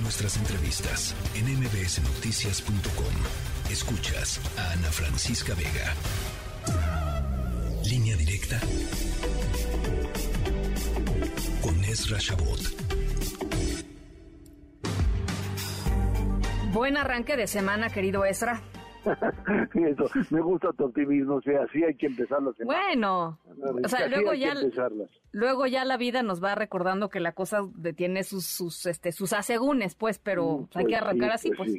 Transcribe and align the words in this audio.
nuestras 0.00 0.36
entrevistas 0.36 1.14
en 1.34 1.46
mbsnoticias.com. 1.58 3.70
Escuchas 3.70 4.40
a 4.58 4.72
Ana 4.72 4.90
Francisca 4.90 5.54
Vega. 5.54 5.94
Línea 7.84 8.16
directa 8.16 8.60
con 11.62 11.84
Ezra 11.84 12.18
Shabot. 12.18 12.60
Buen 16.72 16.96
arranque 16.96 17.36
de 17.36 17.46
semana, 17.46 17.90
querido 17.90 18.24
Ezra. 18.24 18.62
Eso, 19.74 20.04
me 20.30 20.40
gusta 20.40 20.72
tu 20.72 20.84
optimismo, 20.84 21.36
o 21.36 21.42
sea, 21.42 21.62
así 21.62 21.82
hay 21.82 21.94
que 21.94 22.06
empezar 22.06 22.42
las 22.42 22.56
Bueno, 22.58 23.38
o 23.82 23.88
sea, 23.88 24.08
luego 24.08 24.34
ya, 24.34 24.54
luego 25.32 25.66
ya 25.66 25.84
la 25.84 25.96
vida 25.96 26.22
nos 26.22 26.42
va 26.42 26.54
recordando 26.54 27.08
que 27.08 27.20
la 27.20 27.32
cosa 27.32 27.60
tiene 27.96 28.24
sus, 28.24 28.46
sus, 28.46 28.86
este, 28.86 29.12
sus 29.12 29.32
asegúnes, 29.32 29.94
pues, 29.94 30.18
pero 30.18 30.58
mm, 30.58 30.78
hay 30.78 30.84
que 30.84 30.90
pues 30.90 31.02
arrancar 31.02 31.30
así, 31.30 31.50
pues. 31.56 31.72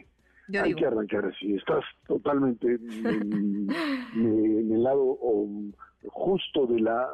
pues. 0.47 0.63
hay 0.63 0.73
que 0.73 0.85
arrancar 0.85 1.25
así, 1.25 1.55
estás 1.55 1.83
totalmente 2.07 2.67
en, 2.67 3.67
el 4.71 4.83
lado 4.83 5.17
justo 6.07 6.65
de 6.65 6.79
la 6.79 7.09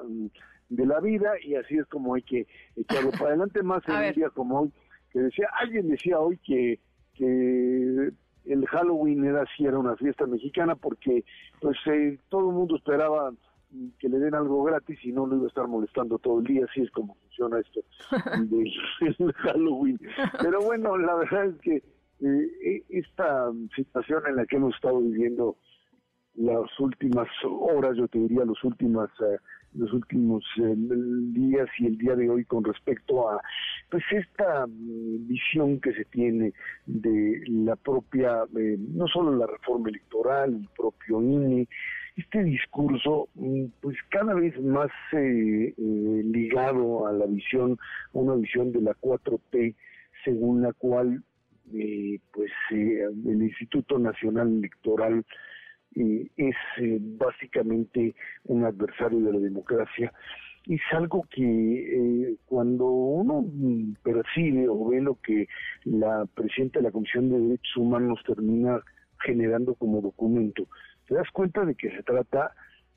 de 0.70 0.86
la 0.86 1.00
vida 1.00 1.32
y 1.42 1.56
así 1.56 1.78
es 1.78 1.86
como 1.88 2.16
hay 2.16 2.22
que 2.24 2.46
echarlo 2.76 3.12
para 3.12 3.28
adelante 3.28 3.64
más 3.64 3.82
en 3.88 3.96
un 3.96 4.14
día 4.14 4.30
como 4.30 4.62
hoy 4.62 4.72
que 5.12 5.20
decía 5.20 5.48
alguien 5.60 5.88
decía 5.88 6.20
hoy 6.20 6.38
que 6.40 6.80
que 7.14 8.12
el 8.48 8.66
Halloween 8.68 9.26
era 9.26 9.44
así, 9.44 9.66
era 9.66 9.78
una 9.78 9.96
fiesta 9.96 10.26
mexicana 10.26 10.76
porque 10.76 11.24
pues 11.60 11.78
eh, 11.88 12.18
todo 12.30 12.50
el 12.50 12.56
mundo 12.56 12.76
esperaba 12.78 13.32
que 14.00 14.08
le 14.08 14.20
den 14.20 14.34
algo 14.34 14.64
gratis 14.64 14.98
y 15.04 15.12
no 15.12 15.26
lo 15.26 15.36
iba 15.36 15.46
a 15.46 15.50
estar 15.50 15.68
molestando 15.68 16.18
todo 16.20 16.40
el 16.40 16.46
día, 16.46 16.66
así 16.70 16.82
es 16.82 16.92
como 16.92 17.16
funciona 17.16 17.60
esto 17.60 17.82
del 19.20 19.34
Halloween. 19.34 20.00
Pero 20.42 20.62
bueno, 20.62 20.98
la 20.98 21.16
verdad 21.16 21.46
es 21.48 21.58
que 21.62 21.76
eh, 21.76 22.52
e, 22.64 22.84
esta 22.90 23.52
situación 23.76 24.24
en 24.28 24.38
la 24.38 24.46
que 24.46 24.56
hemos 24.56 24.74
estado 24.76 25.00
viviendo 25.00 25.58
las 26.36 26.80
últimas 26.80 27.28
horas, 27.44 27.98
yo 27.98 28.08
te 28.08 28.20
diría, 28.20 28.46
los 28.46 28.64
últimas 28.64 29.10
eh, 29.22 29.38
los 29.74 29.92
últimos 29.94 30.44
eh, 30.58 30.74
días 30.76 31.68
y 31.80 31.88
el 31.88 31.98
día 31.98 32.16
de 32.16 32.30
hoy 32.30 32.46
con 32.46 32.64
respecto 32.64 33.30
a 33.30 33.42
pues 33.90 34.04
esta 34.12 34.66
mm, 34.68 35.28
visión 35.28 35.80
que 35.80 35.94
se 35.94 36.06
tiene 36.06 36.54
de 36.86 37.44
la 37.48 37.76
propia 37.76 38.44
eh, 38.58 38.78
no 38.80 39.08
solo 39.08 39.36
la 39.36 39.46
reforma 39.46 39.90
electoral 39.90 40.54
el 40.54 40.70
propio 40.76 41.22
INE 41.22 41.68
este 42.16 42.44
discurso 42.44 43.30
mm, 43.36 43.66
pues 43.82 43.98
cada 44.10 44.34
vez 44.34 44.60
más 44.62 44.90
eh, 45.14 45.74
ligado 45.78 47.08
a 47.08 47.12
la 47.12 47.26
visión 47.26 47.78
una 48.14 48.36
visión 48.36 48.72
de 48.72 48.82
la 48.82 48.94
4P 48.94 49.76
según 50.24 50.62
la 50.62 50.74
cual 50.74 51.24
pues 52.32 52.50
el 52.72 53.44
Instituto 53.44 54.00
Nacional 54.00 54.48
Electoral 54.58 55.26
es 55.98 56.56
eh, 56.78 56.98
básicamente 57.02 58.16
un 58.46 58.66
adversario 58.66 59.20
de 59.20 59.34
la 59.34 59.40
democracia. 59.40 60.14
Es 60.68 60.82
algo 60.92 61.26
que 61.30 61.44
eh, 61.44 62.36
cuando 62.46 62.86
uno 62.86 63.46
percibe 64.04 64.68
o 64.70 64.90
ve 64.90 65.02
lo 65.02 65.16
que 65.22 65.48
la 65.86 66.26
presidenta 66.36 66.80
de 66.80 66.84
la 66.84 66.92
Comisión 66.92 67.30
de 67.30 67.40
Derechos 67.40 67.78
Humanos 67.78 68.20
termina 68.26 68.82
generando 69.24 69.74
como 69.76 70.02
documento, 70.02 70.68
te 71.08 71.16
das 71.16 71.30
cuenta 71.32 71.66
de 71.66 71.74
que 71.74 71.90
se 71.90 72.04
trata, 72.04 72.52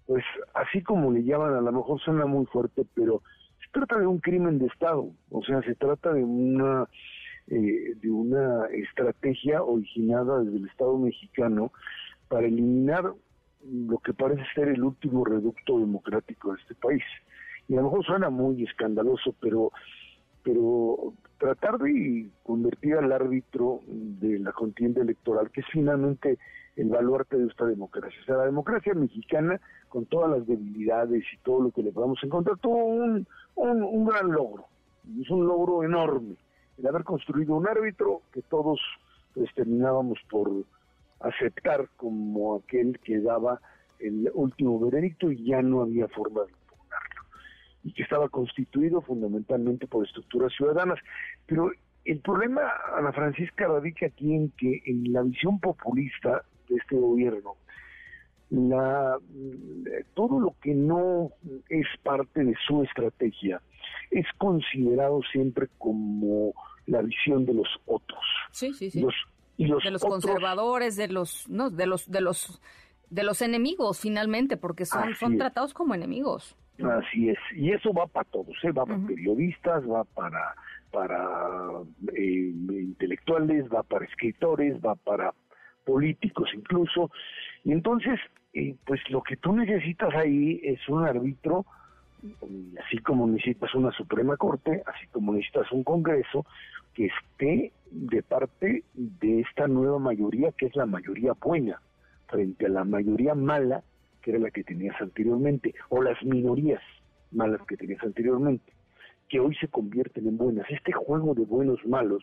pues 0.07 0.25
así 0.55 0.83
como 0.83 1.13
le 1.13 1.23
llaman, 1.23 1.55
a 1.55 1.61
lo 1.61 1.73
mejor 1.73 2.01
suena 2.01 2.27
muy 2.27 2.45
fuerte, 2.47 2.85
pero 2.95 3.23
se 3.65 3.71
trata 3.73 3.99
de 3.99 4.07
un 4.07 4.19
crimen 4.19 4.59
de 4.59 4.67
Estado, 4.67 5.11
o 5.31 5.43
sea, 5.45 5.63
se 5.63 5.77
trata 5.77 6.13
de 6.13 6.25
una 6.25 6.89
eh, 7.51 7.95
de 7.97 8.11
una 8.11 8.67
estrategia 8.67 9.63
originada 9.63 10.41
desde 10.41 10.59
el 10.59 10.67
Estado 10.67 10.97
mexicano 10.99 11.73
para 12.31 12.47
eliminar 12.47 13.13
lo 13.69 13.99
que 13.99 14.15
parece 14.15 14.45
ser 14.55 14.69
el 14.69 14.85
último 14.85 15.25
reducto 15.25 15.81
democrático 15.81 16.53
de 16.53 16.61
este 16.61 16.75
país. 16.77 17.03
Y 17.69 17.75
a 17.75 17.79
lo 17.79 17.85
mejor 17.85 18.05
suena 18.07 18.31
muy 18.31 18.63
escandaloso, 18.63 19.35
pero, 19.41 19.73
pero 20.45 21.13
tratar 21.39 21.79
de 21.79 22.31
convertir 22.45 22.95
al 22.95 23.11
árbitro 23.11 23.81
de 23.87 24.39
la 24.39 24.53
contienda 24.53 25.03
electoral, 25.03 25.51
que 25.51 25.61
es 25.61 25.67
finalmente 25.73 26.39
el 26.77 26.89
baluarte 26.89 27.37
de 27.37 27.49
esta 27.49 27.67
democracia. 27.67 28.19
O 28.23 28.25
sea, 28.25 28.37
la 28.37 28.47
democracia 28.47 28.95
mexicana, 28.95 29.61
con 29.89 30.07
todas 30.07 30.31
las 30.31 30.47
debilidades 30.47 31.25
y 31.33 31.37
todo 31.39 31.63
lo 31.63 31.71
que 31.73 31.83
le 31.83 31.91
podamos 31.91 32.23
encontrar, 32.23 32.59
tuvo 32.59 32.85
un, 32.85 33.27
un, 33.57 33.83
un 33.83 34.05
gran 34.07 34.31
logro. 34.31 34.67
Es 35.21 35.29
un 35.31 35.47
logro 35.47 35.83
enorme, 35.83 36.37
el 36.79 36.87
haber 36.87 37.03
construido 37.03 37.57
un 37.57 37.67
árbitro 37.67 38.23
que 38.33 38.43
todos 38.43 38.81
pues, 39.35 39.53
terminábamos 39.55 40.21
por 40.31 40.65
aceptar 41.41 41.89
como 41.97 42.57
aquel 42.57 42.99
que 43.01 43.21
daba 43.21 43.61
el 43.99 44.31
último 44.35 44.79
veredicto 44.79 45.31
y 45.31 45.45
ya 45.45 45.63
no 45.63 45.83
había 45.83 46.09
forma 46.09 46.43
de 46.43 46.53
impugnarlo. 46.53 47.23
Y 47.83 47.93
que 47.93 48.03
estaba 48.03 48.29
constituido 48.29 49.01
fundamentalmente 49.01 49.87
por 49.87 50.07
estructuras 50.07 50.53
ciudadanas. 50.55 50.99
Pero 51.47 51.71
el 52.05 52.21
problema, 52.21 52.63
Ana 52.97 53.13
Francisca, 53.13 53.67
radica 53.67 54.07
aquí 54.07 54.35
en 54.35 54.51
que 54.53 54.83
en 54.87 55.13
la 55.13 55.23
visión 55.23 55.61
populista 55.61 56.45
de 56.69 56.77
este 56.77 56.97
gobierno, 56.97 57.57
la, 58.51 59.17
todo 60.15 60.41
lo 60.41 60.57
que 60.61 60.75
no 60.75 61.31
es 61.69 61.87
parte 62.03 62.45
de 62.45 62.55
su 62.67 62.83
estrategia 62.83 63.63
es 64.11 64.27
considerado 64.39 65.21
siempre 65.31 65.69
como 65.79 66.53
la 66.87 67.01
visión 67.03 67.47
de 67.47 67.55
los 67.55 67.69
otros. 67.87 68.25
Sí, 68.51 68.73
sí, 68.75 68.91
sí 68.91 69.07
de 69.67 69.91
los 69.91 70.03
conservadores, 70.03 70.97
de 70.97 71.09
los, 71.09 71.49
no, 71.49 71.71
de 71.71 71.87
los, 71.87 72.11
de 72.11 72.21
los, 72.21 72.61
de 73.11 73.23
los 73.23 73.43
enemigos 73.43 74.01
finalmente, 74.01 74.57
porque 74.57 74.85
son, 74.87 75.15
son 75.15 75.37
tratados 75.37 75.75
como 75.75 75.95
enemigos. 75.95 76.57
Así 76.83 77.29
es, 77.29 77.39
y 77.55 77.73
eso 77.73 77.93
va 77.93 78.07
para 78.07 78.29
todos, 78.31 78.57
¿eh? 78.63 78.73
va 78.73 78.87
para 78.87 79.07
periodistas, 79.07 79.85
va 79.85 80.05
para 80.05 80.55
para 80.91 81.83
eh, 82.17 82.53
intelectuales, 82.69 83.67
va 83.69 83.83
para 83.83 84.07
escritores, 84.07 84.81
va 84.81 84.97
para 84.97 85.35
políticos 85.85 86.49
incluso, 86.55 87.11
y 87.65 87.73
entonces, 87.73 88.19
eh, 88.55 88.75
pues 88.87 89.01
lo 89.11 89.23
que 89.23 89.37
tú 89.37 89.53
necesitas 89.53 90.13
ahí 90.15 90.61
es 90.65 90.81
un 90.89 91.05
árbitro, 91.05 91.67
así 92.85 92.99
como 92.99 93.27
necesitas 93.27 93.75
una 93.75 93.93
Suprema 93.93 94.37
Corte, 94.37 94.83
así 94.87 95.07
como 95.09 95.33
necesitas 95.33 95.71
un 95.73 95.85
Congreso, 95.85 96.45
que 96.95 97.07
esté 97.07 97.73
de 97.91 98.23
parte 98.23 98.85
de 98.95 99.41
esta 99.41 99.67
nueva 99.69 99.99
mayoría, 99.99 100.53
que 100.53 100.67
es 100.67 100.77
la 100.77 100.87
mayoría 100.87 101.33
buena, 101.33 101.81
frente 102.29 102.67
a 102.67 102.71
la 102.71 102.85
mayoría 102.85 103.35
mala, 103.35 103.83
que 104.23 104.31
era 104.31 104.41
la 104.41 104.51
que 104.51 104.65
tenías 104.65 105.01
anteriormente, 105.01 105.75
o 105.89 106.03
las 106.03 106.23
minorías 106.25 106.83
malas 107.33 107.61
que 107.67 107.77
tenías 107.77 108.03
anteriormente, 108.03 108.73
que 109.29 109.41
hoy 109.41 109.55
se 109.57 109.69
convierten 109.69 110.27
en 110.27 110.37
buenas. 110.37 110.69
Este 110.71 110.93
juego 110.93 111.35
de 111.35 111.45
buenos 111.45 111.85
malos, 111.87 112.23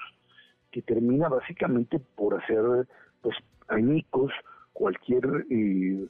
que 0.72 0.82
termina 0.82 1.30
básicamente 1.30 2.00
por 2.00 2.36
hacer 2.36 2.88
pues 3.22 3.36
añicos 3.70 4.32
cualquier 4.74 5.46
eh, 5.50 6.08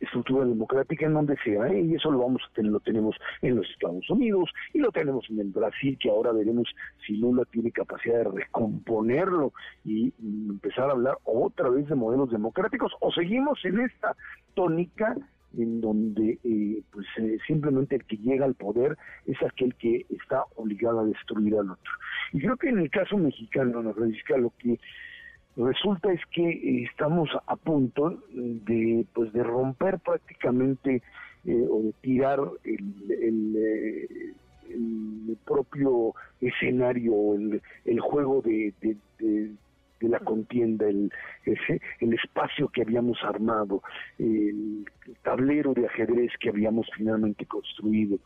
estructura 0.00 0.44
democrática 0.44 1.06
en 1.06 1.14
donde 1.14 1.36
sea, 1.44 1.72
y 1.72 1.94
eso 1.94 2.10
lo 2.10 2.20
vamos 2.20 2.42
a 2.48 2.54
tener, 2.54 2.72
lo 2.72 2.80
tenemos 2.80 3.16
en 3.42 3.56
los 3.56 3.68
Estados 3.70 4.08
Unidos 4.10 4.50
y 4.72 4.78
lo 4.78 4.90
tenemos 4.90 5.28
en 5.30 5.40
el 5.40 5.48
Brasil, 5.48 5.98
que 6.00 6.10
ahora 6.10 6.32
veremos 6.32 6.68
si 7.06 7.16
Lula 7.16 7.44
tiene 7.50 7.70
capacidad 7.70 8.18
de 8.18 8.24
recomponerlo 8.24 9.52
y 9.84 10.12
empezar 10.20 10.88
a 10.88 10.92
hablar 10.92 11.18
otra 11.24 11.68
vez 11.68 11.88
de 11.88 11.94
modelos 11.94 12.30
democráticos, 12.30 12.92
o 13.00 13.12
seguimos 13.12 13.64
en 13.64 13.80
esta 13.80 14.16
tónica 14.54 15.16
en 15.56 15.80
donde 15.80 16.38
eh, 16.44 16.82
pues 16.90 17.06
eh, 17.18 17.38
simplemente 17.46 17.96
el 17.96 18.04
que 18.04 18.16
llega 18.18 18.44
al 18.44 18.54
poder 18.54 18.96
es 19.26 19.36
aquel 19.42 19.74
que 19.76 20.04
está 20.10 20.44
obligado 20.56 21.00
a 21.00 21.04
destruir 21.04 21.54
al 21.54 21.70
otro. 21.70 21.92
Y 22.32 22.40
creo 22.40 22.56
que 22.56 22.68
en 22.68 22.78
el 22.78 22.90
caso 22.90 23.16
mexicano, 23.16 23.78
Ana 23.78 23.92
Francisca, 23.94 24.36
lo 24.36 24.52
que 24.58 24.78
Resulta 25.56 26.12
es 26.12 26.20
que 26.32 26.84
estamos 26.84 27.30
a 27.46 27.56
punto 27.56 28.22
de, 28.30 29.06
pues, 29.14 29.32
de 29.32 29.42
romper 29.42 29.98
prácticamente 30.00 31.02
eh, 31.46 31.66
o 31.70 31.82
de 31.82 31.92
tirar 32.02 32.40
el, 32.64 33.54
eh, 33.56 34.34
propio 35.46 36.12
escenario, 36.40 37.34
el, 37.34 37.62
el 37.86 38.00
juego 38.00 38.42
de, 38.42 38.74
de, 38.80 39.54
la 40.00 40.20
contienda, 40.20 40.86
el, 40.88 41.10
el 42.00 42.12
espacio 42.12 42.68
que 42.68 42.82
habíamos 42.82 43.18
armado, 43.24 43.82
el 44.18 44.84
tablero 45.22 45.72
de 45.72 45.86
ajedrez 45.86 46.32
que 46.38 46.50
habíamos 46.50 46.86
finalmente 46.94 47.46
construido 47.46 48.18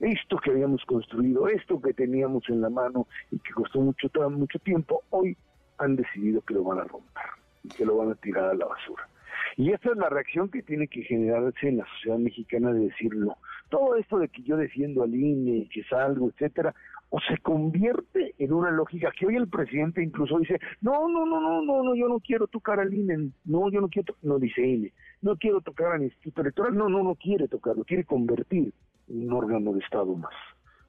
esto 0.00 0.36
que 0.38 0.50
habíamos 0.50 0.84
construido, 0.84 1.46
esto 1.46 1.80
que 1.80 1.94
teníamos 1.94 2.42
en 2.48 2.60
la 2.60 2.70
mano 2.70 3.06
y 3.30 3.38
que 3.38 3.52
costó 3.52 3.80
mucho, 3.80 4.08
mucho 4.30 4.58
tiempo, 4.58 5.04
hoy 5.10 5.36
han 5.82 5.96
decidido 5.96 6.40
que 6.42 6.54
lo 6.54 6.64
van 6.64 6.78
a 6.78 6.84
romper 6.84 7.24
y 7.62 7.68
que 7.68 7.84
lo 7.84 7.96
van 7.96 8.10
a 8.10 8.14
tirar 8.16 8.50
a 8.50 8.54
la 8.54 8.66
basura. 8.66 9.08
Y 9.56 9.70
esa 9.70 9.90
es 9.90 9.96
la 9.96 10.08
reacción 10.08 10.48
que 10.48 10.62
tiene 10.62 10.88
que 10.88 11.02
generarse 11.02 11.68
en 11.68 11.78
la 11.78 11.86
sociedad 11.96 12.18
mexicana 12.18 12.72
de 12.72 12.86
decir 12.86 13.14
no. 13.14 13.36
Todo 13.68 13.96
esto 13.96 14.18
de 14.18 14.28
que 14.28 14.42
yo 14.42 14.56
defiendo 14.56 15.02
al 15.02 15.14
INE, 15.14 15.68
que 15.72 15.84
salgo, 15.84 16.28
etcétera, 16.28 16.74
o 17.14 17.20
se 17.20 17.36
convierte 17.38 18.34
en 18.38 18.52
una 18.54 18.70
lógica 18.70 19.12
que 19.18 19.26
hoy 19.26 19.36
el 19.36 19.48
presidente 19.48 20.02
incluso 20.02 20.38
dice, 20.38 20.58
no, 20.80 21.08
no, 21.08 21.26
no, 21.26 21.40
no, 21.40 21.62
no, 21.62 21.82
no 21.82 21.94
yo 21.94 22.08
no 22.08 22.20
quiero 22.20 22.46
tocar 22.46 22.80
al 22.80 22.92
INE, 22.92 23.30
no, 23.44 23.70
yo 23.70 23.82
no 23.82 23.88
quiero, 23.88 24.14
no 24.22 24.38
dice 24.38 24.66
INE, 24.66 24.92
no 25.20 25.36
quiero 25.36 25.60
tocar 25.60 25.92
al 25.92 26.02
Instituto 26.02 26.40
Electoral, 26.40 26.74
no, 26.74 26.88
no, 26.88 27.02
no 27.02 27.14
quiere 27.14 27.48
tocarlo, 27.48 27.84
quiere 27.84 28.04
convertir 28.04 28.72
en 29.08 29.26
un 29.28 29.32
órgano 29.34 29.74
de 29.74 29.80
Estado 29.80 30.14
más, 30.14 30.32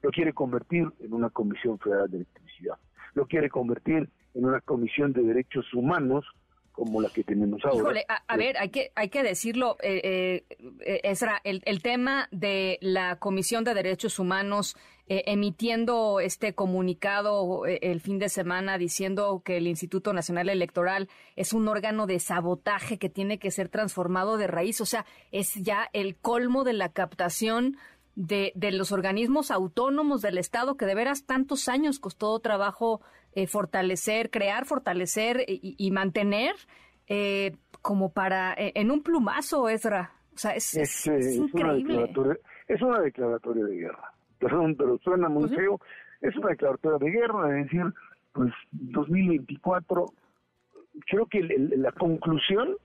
lo 0.00 0.10
quiere 0.10 0.32
convertir 0.32 0.90
en 1.00 1.12
una 1.12 1.28
Comisión 1.28 1.78
Federal 1.78 2.10
de 2.10 2.16
Electricidad, 2.16 2.76
lo 3.12 3.26
quiere 3.26 3.50
convertir 3.50 4.08
en 4.34 4.44
una 4.44 4.60
Comisión 4.60 5.12
de 5.12 5.22
Derechos 5.22 5.72
Humanos 5.74 6.24
como 6.72 7.00
la 7.00 7.08
que 7.08 7.22
tenemos 7.22 7.64
ahora. 7.64 8.00
A, 8.26 8.36
ver, 8.36 8.56
hay 8.58 8.70
que, 8.70 8.90
hay 8.96 9.08
que 9.08 9.22
decirlo, 9.22 9.76
eh, 9.80 10.44
eh, 10.80 11.00
Esra, 11.04 11.40
el, 11.44 11.62
el, 11.66 11.82
tema 11.82 12.28
de 12.32 12.78
la 12.80 13.16
Comisión 13.20 13.62
de 13.62 13.74
Derechos 13.74 14.18
Humanos 14.18 14.76
eh, 15.06 15.24
emitiendo 15.26 16.18
este 16.18 16.54
comunicado 16.54 17.66
eh, 17.66 17.78
el 17.82 18.00
fin 18.00 18.18
de 18.18 18.30
semana 18.30 18.78
diciendo 18.78 19.42
que 19.44 19.58
el 19.58 19.66
Instituto 19.66 20.14
Nacional 20.14 20.48
Electoral 20.48 21.10
es 21.36 21.52
un 21.52 21.68
órgano 21.68 22.06
de 22.06 22.18
sabotaje 22.18 22.98
que 22.98 23.10
tiene 23.10 23.38
que 23.38 23.50
ser 23.50 23.68
transformado 23.68 24.38
de 24.38 24.46
raíz, 24.46 24.80
o 24.80 24.86
sea, 24.86 25.04
es 25.30 25.56
ya 25.56 25.90
el 25.92 26.16
colmo 26.16 26.64
de 26.64 26.72
la 26.72 26.88
captación 26.88 27.76
de, 28.16 28.52
de 28.54 28.72
los 28.72 28.92
organismos 28.92 29.50
autónomos 29.50 30.22
del 30.22 30.38
Estado 30.38 30.78
que 30.78 30.86
de 30.86 30.94
veras 30.94 31.26
tantos 31.26 31.68
años 31.68 31.98
costó 31.98 32.38
trabajo 32.38 33.02
eh, 33.34 33.46
fortalecer, 33.46 34.30
crear, 34.30 34.64
fortalecer 34.64 35.44
y, 35.46 35.90
mantener 35.90 36.54
eh, 37.06 37.56
como 37.82 38.12
para 38.12 38.54
eh, 38.54 38.72
en 38.74 38.90
un 38.90 39.02
plumazo, 39.02 39.68
Ezra. 39.68 40.12
O 40.34 40.38
sea, 40.38 40.52
es, 40.52 40.76
es, 40.76 41.06
increíble. 41.06 42.12
Una 42.16 42.36
es 42.68 42.82
una 42.82 43.00
declaratoria 43.00 43.64
de 43.64 43.76
guerra. 43.76 44.12
Perdón, 44.38 44.74
pero 44.76 44.98
suena 44.98 45.28
muy 45.28 45.48
pues 45.48 45.56
feo. 45.56 45.80
Es 46.20 46.36
una 46.36 46.48
declaratoria 46.48 46.98
de 46.98 47.10
guerra, 47.10 47.58
es 47.58 47.64
decir, 47.64 47.92
pues 48.32 48.52
2024, 48.72 50.06
creo 51.06 51.26
que 51.26 51.42
la 51.76 51.92
conclusión 51.92 52.76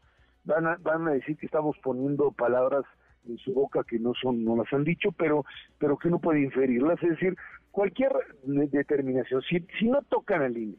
van 0.43 0.67
a, 0.67 0.77
van 0.81 1.07
a 1.07 1.11
decir 1.11 1.37
que 1.37 1.45
estamos 1.45 1.77
poniendo 1.83 2.31
palabras 2.31 2.85
en 3.27 3.37
su 3.37 3.53
boca 3.53 3.83
que 3.83 3.99
no 3.99 4.13
son 4.13 4.43
no 4.43 4.55
las 4.55 4.71
han 4.71 4.83
dicho 4.83 5.11
pero 5.11 5.43
pero 5.77 5.97
que 5.97 6.09
no 6.09 6.19
puede 6.19 6.41
inferirlas 6.41 7.01
es 7.03 7.09
decir 7.09 7.35
cualquier 7.71 8.11
determinación 8.43 9.41
si 9.43 9.65
si 9.77 9.87
no 9.87 10.01
tocan 10.03 10.41
al 10.41 10.57
INE 10.57 10.77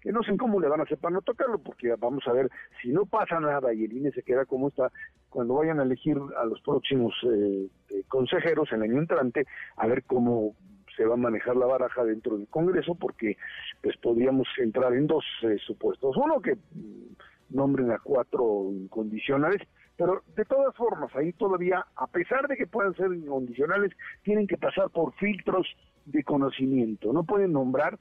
que 0.00 0.12
no 0.12 0.22
sé 0.22 0.36
cómo 0.36 0.60
le 0.60 0.68
van 0.68 0.80
a 0.80 0.82
hacer 0.84 0.98
para 0.98 1.14
no 1.14 1.22
tocarlo 1.22 1.58
porque 1.58 1.94
vamos 1.96 2.26
a 2.26 2.32
ver 2.32 2.50
si 2.82 2.90
no 2.90 3.06
pasa 3.06 3.40
nada 3.40 3.72
y 3.72 3.84
el 3.84 3.92
INE 3.92 4.12
se 4.12 4.22
queda 4.22 4.44
como 4.44 4.68
está 4.68 4.92
cuando 5.30 5.54
vayan 5.54 5.80
a 5.80 5.84
elegir 5.84 6.16
a 6.36 6.44
los 6.44 6.60
próximos 6.60 7.14
eh, 7.24 7.68
consejeros 8.08 8.70
el 8.72 8.82
año 8.82 8.98
entrante 8.98 9.46
a 9.76 9.86
ver 9.86 10.04
cómo 10.04 10.54
se 10.96 11.04
va 11.04 11.14
a 11.14 11.16
manejar 11.16 11.56
la 11.56 11.66
baraja 11.66 12.04
dentro 12.04 12.36
del 12.36 12.46
Congreso 12.48 12.94
porque 12.94 13.36
pues 13.82 13.96
podríamos 13.96 14.46
entrar 14.58 14.94
en 14.94 15.08
dos 15.08 15.24
eh, 15.42 15.56
supuestos. 15.66 16.16
Uno 16.16 16.40
que 16.40 16.54
mm, 16.54 17.56
nombren 17.56 17.90
a 17.90 17.98
cuatro 17.98 18.70
incondicionales 18.70 19.60
pero 19.96 20.22
de 20.36 20.44
todas 20.44 20.74
formas, 20.74 21.14
ahí 21.14 21.32
todavía, 21.34 21.86
a 21.96 22.06
pesar 22.08 22.48
de 22.48 22.56
que 22.56 22.66
puedan 22.66 22.94
ser 22.94 23.12
incondicionales, 23.12 23.92
tienen 24.22 24.46
que 24.46 24.56
pasar 24.56 24.90
por 24.90 25.14
filtros 25.14 25.66
de 26.06 26.24
conocimiento. 26.24 27.12
No 27.12 27.24
pueden 27.24 27.52
nombrar 27.52 27.98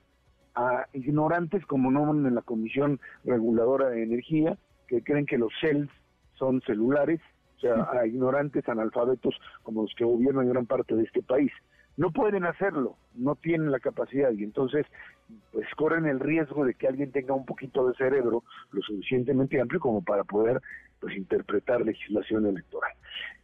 a 0.55 0.87
ignorantes 0.93 1.65
como 1.65 1.91
nombran 1.91 2.25
en 2.25 2.35
la 2.35 2.41
Comisión 2.41 2.99
Reguladora 3.23 3.89
de 3.89 4.03
Energía, 4.03 4.57
que 4.87 5.03
creen 5.03 5.25
que 5.25 5.37
los 5.37 5.51
CELS 5.59 5.89
son 6.35 6.61
celulares, 6.61 7.21
o 7.57 7.59
sea, 7.59 7.89
a 7.91 8.05
ignorantes 8.05 8.67
analfabetos 8.67 9.35
como 9.63 9.83
los 9.83 9.93
que 9.95 10.03
gobiernan 10.03 10.49
gran 10.49 10.65
parte 10.65 10.95
de 10.95 11.03
este 11.03 11.23
país. 11.23 11.51
No 11.95 12.11
pueden 12.11 12.43
hacerlo, 12.43 12.97
no 13.13 13.35
tienen 13.35 13.71
la 13.71 13.79
capacidad 13.79 14.31
y 14.31 14.43
entonces 14.43 14.85
pues 15.51 15.67
corren 15.75 16.05
el 16.05 16.19
riesgo 16.19 16.65
de 16.65 16.73
que 16.73 16.87
alguien 16.87 17.11
tenga 17.11 17.33
un 17.33 17.45
poquito 17.45 17.87
de 17.87 17.95
cerebro 17.95 18.43
lo 18.71 18.81
suficientemente 18.81 19.61
amplio 19.61 19.79
como 19.79 20.03
para 20.03 20.23
poder 20.23 20.61
pues 20.99 21.15
interpretar 21.15 21.81
legislación 21.81 22.47
electoral. 22.47 22.91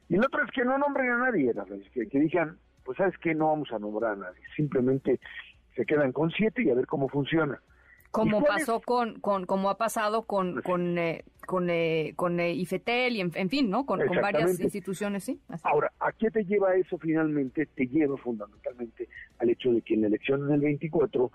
Y 0.10 0.16
el 0.16 0.26
otro 0.26 0.44
es 0.44 0.52
que 0.52 0.66
no 0.66 0.78
nombren 0.78 1.12
a 1.12 1.18
nadie, 1.18 1.54
que, 1.94 2.08
que 2.08 2.20
digan, 2.20 2.58
pues 2.90 2.98
sabes 2.98 3.20
que 3.20 3.36
no 3.36 3.50
vamos 3.50 3.72
a 3.72 3.78
nombrar 3.78 4.14
a 4.14 4.16
nadie, 4.16 4.42
simplemente 4.56 5.20
se 5.76 5.86
quedan 5.86 6.12
con 6.12 6.32
siete 6.32 6.64
y 6.64 6.72
a 6.72 6.74
ver 6.74 6.88
cómo 6.88 7.08
funciona. 7.08 7.62
Como 8.10 8.44
pasó 8.44 8.82
con, 8.82 9.20
con, 9.20 9.46
como 9.46 9.70
ha 9.70 9.78
pasado 9.78 10.24
con, 10.24 10.54
pues 10.54 10.66
con, 10.66 10.98
eh, 10.98 11.24
con, 11.46 11.70
eh, 11.70 12.14
con 12.16 12.40
eh, 12.40 12.52
IFETEL 12.52 13.16
y 13.16 13.22
en, 13.22 13.50
fin, 13.52 13.70
¿no? 13.70 13.86
Con, 13.86 14.00
varias 14.20 14.60
instituciones, 14.60 15.24
sí. 15.24 15.40
Ahora, 15.62 15.92
¿a 16.00 16.12
qué 16.14 16.32
te 16.32 16.44
lleva 16.46 16.74
eso 16.78 16.98
finalmente? 16.98 17.68
Te 17.68 17.86
lleva 17.86 18.18
fundamentalmente 18.18 19.08
al 19.38 19.52
hecho 19.52 19.72
de 19.72 19.84
que 19.84 19.94
en 19.94 20.02
la 20.02 20.08
elección 20.08 20.48
del 20.48 20.60
24, 20.60 21.32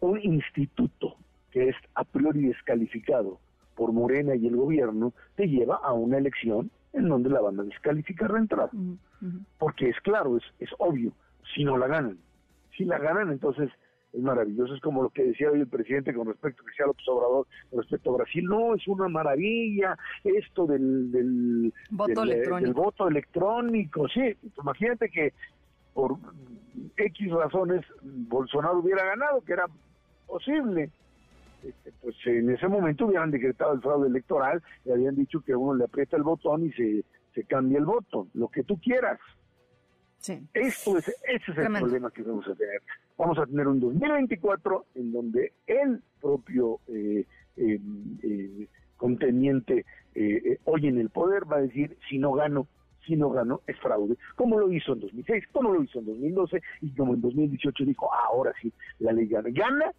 un 0.00 0.20
instituto 0.22 1.16
que 1.50 1.70
es 1.70 1.76
a 1.94 2.04
priori 2.04 2.48
descalificado 2.48 3.40
por 3.74 3.94
Morena 3.94 4.36
y 4.36 4.46
el 4.46 4.56
gobierno, 4.56 5.14
te 5.36 5.48
lleva 5.48 5.76
a 5.76 5.94
una 5.94 6.18
elección 6.18 6.70
en 6.92 7.08
donde 7.08 7.30
la 7.30 7.40
van 7.40 7.60
a 7.60 7.64
descalificar 7.64 8.32
de 8.32 8.38
entrada. 8.38 8.70
Porque 9.58 9.90
es 9.90 10.00
claro, 10.00 10.36
es, 10.36 10.44
es 10.58 10.70
obvio, 10.78 11.12
si 11.54 11.64
no 11.64 11.76
la 11.76 11.86
ganan. 11.86 12.18
Si 12.76 12.84
la 12.84 12.98
ganan, 12.98 13.30
entonces 13.30 13.70
es 14.12 14.20
maravilloso. 14.20 14.74
Es 14.74 14.80
como 14.80 15.02
lo 15.02 15.10
que 15.10 15.24
decía 15.24 15.50
hoy 15.50 15.60
el 15.60 15.68
presidente 15.68 16.14
con 16.14 16.26
respecto, 16.26 16.62
decía 16.64 16.86
López 16.86 17.06
Obrador, 17.08 17.46
con 17.70 17.80
respecto 17.80 18.10
a 18.10 18.18
Brasil. 18.18 18.44
No, 18.44 18.74
es 18.74 18.86
una 18.88 19.08
maravilla 19.08 19.96
esto 20.24 20.66
del, 20.66 21.10
del, 21.10 21.72
voto, 21.90 22.20
del, 22.20 22.30
electrónico. 22.30 22.82
voto 22.82 23.08
electrónico. 23.08 24.08
Sí, 24.08 24.36
imagínate 24.60 25.10
que 25.10 25.32
por 25.92 26.16
X 26.96 27.30
razones 27.30 27.84
Bolsonaro 28.02 28.78
hubiera 28.78 29.04
ganado, 29.04 29.40
que 29.42 29.52
era 29.52 29.66
posible. 30.26 30.90
Este, 31.62 31.92
pues 32.00 32.14
en 32.26 32.50
ese 32.50 32.68
momento 32.68 33.06
hubieran 33.06 33.30
decretado 33.30 33.72
el 33.72 33.80
fraude 33.80 34.08
electoral 34.08 34.62
y 34.84 34.92
habían 34.92 35.16
dicho 35.16 35.40
que 35.40 35.54
uno 35.54 35.74
le 35.74 35.84
aprieta 35.84 36.16
el 36.16 36.22
botón 36.22 36.66
y 36.66 36.72
se, 36.72 37.04
se 37.34 37.44
cambia 37.44 37.78
el 37.78 37.84
voto, 37.84 38.28
lo 38.34 38.48
que 38.48 38.62
tú 38.62 38.78
quieras. 38.80 39.18
Sí. 40.18 40.40
Esto 40.54 40.98
es, 40.98 41.08
ese 41.08 41.52
es 41.52 41.58
el 41.58 41.72
problema 41.72 42.10
que 42.10 42.22
vamos 42.22 42.46
a 42.48 42.54
tener. 42.54 42.82
Vamos 43.16 43.38
a 43.38 43.46
tener 43.46 43.66
un 43.66 43.80
2024 43.80 44.86
en 44.94 45.12
donde 45.12 45.52
el 45.66 46.02
propio 46.20 46.80
eh, 46.88 47.24
eh, 47.56 47.80
eh 48.22 48.68
conteniente 48.96 49.86
eh, 50.14 50.58
hoy 50.64 50.88
en 50.88 50.98
el 50.98 51.10
poder 51.10 51.50
va 51.50 51.58
a 51.58 51.60
decir, 51.60 51.96
si 52.10 52.18
no 52.18 52.32
gano, 52.32 52.66
si 53.06 53.14
no 53.14 53.30
gano, 53.30 53.60
es 53.66 53.78
fraude, 53.78 54.16
como 54.34 54.58
lo 54.58 54.72
hizo 54.72 54.92
en 54.92 55.00
2006, 55.00 55.44
como 55.52 55.72
lo 55.72 55.82
hizo 55.82 56.00
en 56.00 56.06
2012 56.06 56.60
y 56.80 56.90
como 56.94 57.14
en 57.14 57.20
2018 57.20 57.84
dijo, 57.84 58.12
ahora 58.12 58.52
sí, 58.60 58.72
la 58.98 59.12
ley 59.12 59.28
gana. 59.28 59.48
Gana 59.50 59.92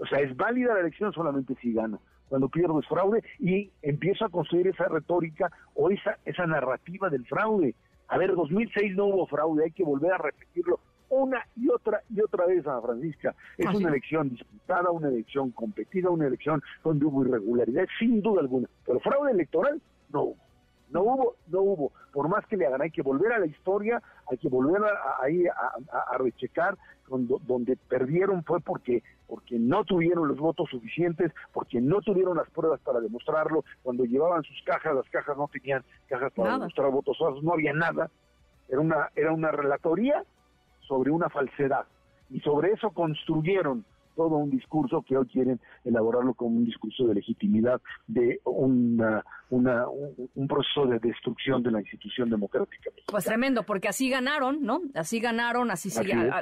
o 0.00 0.06
sea, 0.06 0.20
es 0.20 0.36
válida 0.36 0.74
la 0.74 0.80
elección 0.80 1.12
solamente 1.12 1.54
si 1.60 1.72
gano. 1.72 2.00
Cuando 2.28 2.48
pierdo 2.48 2.80
es 2.80 2.88
fraude 2.88 3.22
y 3.38 3.70
empiezo 3.82 4.24
a 4.24 4.28
construir 4.28 4.68
esa 4.68 4.88
retórica 4.88 5.50
o 5.74 5.90
esa, 5.90 6.18
esa 6.24 6.46
narrativa 6.46 7.10
del 7.10 7.26
fraude. 7.26 7.74
A 8.08 8.18
ver, 8.18 8.34
2006 8.34 8.96
no 8.96 9.06
hubo 9.06 9.26
fraude, 9.26 9.64
hay 9.64 9.70
que 9.70 9.84
volver 9.84 10.12
a 10.12 10.18
repetirlo 10.18 10.80
una 11.10 11.46
y 11.56 11.68
otra 11.68 12.02
y 12.10 12.20
otra 12.20 12.46
vez, 12.46 12.66
a 12.66 12.80
Francisca. 12.80 13.34
Es 13.56 13.66
una 13.66 13.88
elección 13.88 14.30
disputada, 14.30 14.90
una 14.90 15.08
elección 15.08 15.50
competida, 15.52 16.10
una 16.10 16.26
elección 16.26 16.62
donde 16.82 17.04
hubo 17.04 17.24
irregularidad, 17.24 17.86
sin 17.98 18.20
duda 18.20 18.40
alguna. 18.40 18.68
Pero 18.84 19.00
fraude 19.00 19.30
electoral 19.30 19.80
no 20.12 20.22
hubo. 20.22 20.43
No 20.90 21.02
hubo, 21.02 21.36
no 21.48 21.60
hubo. 21.60 21.92
Por 22.12 22.28
más 22.28 22.46
que 22.46 22.56
le 22.56 22.66
hagan, 22.66 22.82
hay 22.82 22.90
que 22.90 23.02
volver 23.02 23.32
a 23.32 23.38
la 23.38 23.46
historia, 23.46 24.02
hay 24.30 24.38
que 24.38 24.48
volver 24.48 24.82
ahí 25.20 25.46
a, 25.46 26.18
rechecar 26.18 26.76
donde, 27.08 27.76
perdieron 27.88 28.44
fue 28.44 28.60
porque 28.60 29.02
porque 29.26 29.58
no 29.58 29.84
tuvieron 29.84 30.28
los 30.28 30.38
votos 30.38 30.68
suficientes, 30.70 31.32
porque 31.52 31.80
no 31.80 32.00
tuvieron 32.02 32.36
las 32.36 32.48
pruebas 32.50 32.80
para 32.80 33.00
demostrarlo. 33.00 33.64
Cuando 33.82 34.04
llevaban 34.04 34.42
sus 34.44 34.62
cajas, 34.62 34.94
las 34.94 35.08
cajas 35.08 35.36
no 35.36 35.48
tenían 35.48 35.82
cajas 36.08 36.32
para 36.32 36.52
demostrar 36.52 36.90
votos 36.90 37.16
no 37.42 37.52
había 37.52 37.72
nada. 37.72 38.10
Era 38.68 38.80
una 38.80 39.10
era 39.16 39.32
una 39.32 39.50
relatoría 39.50 40.24
sobre 40.80 41.10
una 41.10 41.28
falsedad 41.30 41.86
y 42.30 42.40
sobre 42.40 42.72
eso 42.72 42.90
construyeron 42.90 43.84
todo 44.14 44.36
un 44.36 44.50
discurso 44.50 45.02
que 45.02 45.16
hoy 45.16 45.26
quieren 45.26 45.60
elaborarlo 45.84 46.34
como 46.34 46.56
un 46.56 46.64
discurso 46.64 47.06
de 47.06 47.14
legitimidad 47.14 47.80
de 48.06 48.40
una, 48.44 49.24
una, 49.50 49.86
un, 49.88 50.48
proceso 50.48 50.86
de 50.86 50.98
destrucción 50.98 51.62
de 51.62 51.70
la 51.70 51.80
institución 51.80 52.30
democrática. 52.30 52.90
Pues 53.06 53.24
tremendo, 53.24 53.64
porque 53.64 53.88
así 53.88 54.08
ganaron, 54.08 54.62
¿no? 54.62 54.82
Así 54.94 55.20
ganaron, 55.20 55.70
así, 55.70 55.90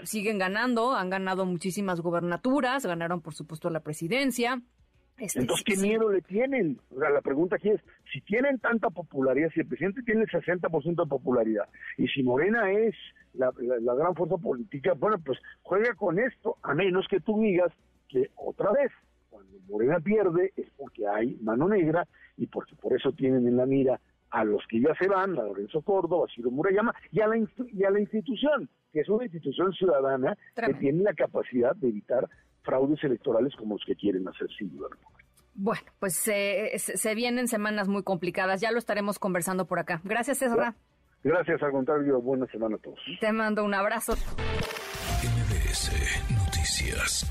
siguen 0.05 0.39
ganando, 0.39 0.95
han 0.95 1.11
ganado 1.11 1.47
muchísimas 1.47 2.01
gobernaturas, 2.01 2.87
ganaron 2.87 3.21
por 3.21 3.35
supuesto 3.35 3.71
la 3.71 3.81
presidencia. 3.81 4.63
Este, 5.19 5.41
Entonces, 5.41 5.65
¿qué 5.65 5.77
miedo 5.77 6.11
le 6.11 6.23
tienen? 6.23 6.81
O 6.91 6.99
sea, 6.99 7.11
la 7.11 7.21
pregunta 7.21 7.57
aquí 7.57 7.69
es, 7.69 7.81
si 8.13 8.21
tienen 8.21 8.59
tanta 8.59 8.91
popularidad, 8.91 9.51
si 9.55 9.61
el 9.61 9.67
presidente 9.67 10.03
tiene 10.03 10.23
el 10.23 10.29
60% 10.29 11.03
de 11.03 11.09
popularidad, 11.09 11.69
y 11.97 12.07
si 12.09 12.23
Morena 12.23 12.71
es 12.71 12.95
la, 13.35 13.51
gran 13.51 14.15
fuerza 14.15 14.37
política, 14.37 14.93
bueno, 14.95 15.19
pues 15.19 15.39
juega 15.63 15.95
con 15.95 16.19
esto, 16.19 16.57
a 16.63 16.75
menos 16.75 17.07
que 17.09 17.21
tú 17.21 17.41
digas 17.41 17.73
que 18.09 18.31
otra 18.37 18.71
vez, 18.73 18.93
cuando 19.31 19.59
Morena 19.69 19.99
pierde, 20.01 20.53
es 20.57 20.69
porque 20.77 21.07
hay 21.09 21.39
mano 21.43 21.69
negra 21.69 22.07
y 22.37 22.47
porque 22.47 22.77
por 22.77 22.93
eso 22.93 23.13
tienen 23.13 23.47
en 23.49 23.57
la 23.57 23.65
mira 23.65 23.99
a 24.31 24.45
los 24.45 24.67
que 24.67 24.81
ya 24.81 24.95
se 24.95 25.09
van, 25.09 25.39
a 25.39 25.43
Lorenzo 25.43 25.83
Córdoba, 25.83 26.27
a 26.29 26.35
Ciro 26.35 26.51
Murayama, 26.51 26.95
y 27.11 27.21
a 27.21 27.29
la, 27.29 27.37
y 27.39 27.85
a 27.85 27.91
la 27.91 28.01
institución, 28.01 28.69
que 28.93 29.01
es 29.01 29.09
una 29.09 29.25
institución 29.25 29.73
ciudadana 29.73 30.37
que 30.55 30.75
tiene 30.75 31.03
la 31.03 31.15
capacidad 31.15 31.75
de 31.77 31.89
evitar 31.89 32.29
fraudes 32.63 33.03
electorales 33.05 33.55
como 33.57 33.75
los 33.75 33.85
que 33.85 33.97
quieren 33.97 34.29
hacer 34.29 34.49
sin 34.57 34.71
duda 34.77 34.89
Bueno, 35.55 35.83
pues 36.01 36.17
se 36.17 37.15
vienen 37.15 37.47
semanas 37.47 37.89
muy 37.89 38.03
complicadas, 38.03 38.61
ya 38.61 38.73
lo 38.73 38.79
estaremos 38.79 39.19
conversando 39.19 39.67
por 39.67 39.79
acá. 39.79 40.01
Gracias, 40.05 40.39
César. 40.39 40.75
Gracias, 41.23 41.63
al 41.63 41.71
contrario, 41.71 42.21
buena 42.21 42.47
semana 42.47 42.77
a 42.77 42.79
todos. 42.79 42.99
Te 43.21 43.33
mando 43.33 43.65
un 43.65 43.75
abrazo. 43.75 44.15
NBS 45.23 45.93
Noticias. 46.33 47.31